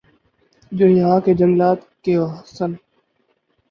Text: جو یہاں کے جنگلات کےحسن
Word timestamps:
جو 0.71 0.85
یہاں 0.87 1.19
کے 1.19 1.33
جنگلات 1.33 1.79
کےحسن 2.03 2.71